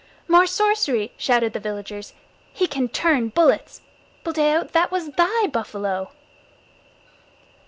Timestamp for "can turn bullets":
2.65-3.81